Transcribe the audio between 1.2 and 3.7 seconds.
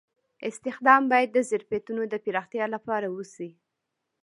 د ظرفیتونو د پراختیا لپاره وشي.